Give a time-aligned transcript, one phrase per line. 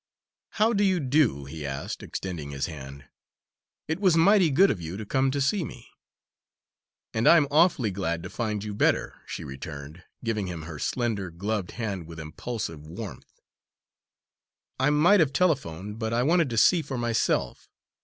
[0.53, 3.05] "How do you do?" he asked, extending his hand.
[3.87, 5.89] "It was mighty good of you to come to see me."
[7.13, 11.73] "And I'm awfully glad to find you better," she returned, giving him her slender, gloved
[11.73, 13.41] hand with impulsive warmth.
[14.79, 17.69] "I might have telephoned, but I wanted to see for myself.